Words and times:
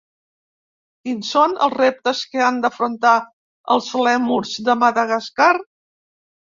Quins 1.07 1.29
són 1.35 1.53
els 1.67 1.75
reptes 1.75 2.23
que 2.33 2.43
han 2.47 2.59
d'afrontar 2.65 3.15
els 3.77 3.95
lèmurs 4.09 4.59
de 4.71 4.79
Madagascar? 4.87 5.55